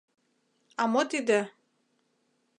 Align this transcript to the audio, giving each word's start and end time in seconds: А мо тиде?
А 0.81 0.83
мо 0.91 1.01
тиде? 1.09 1.39